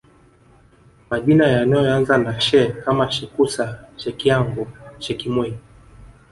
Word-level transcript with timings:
Majina 1.09 1.47
yanayoanza 1.47 2.17
na 2.17 2.39
She 2.41 2.67
kama 2.67 3.11
Shekusa 3.11 3.83
Shekiango 3.97 4.67
Shekimwei 4.99 5.57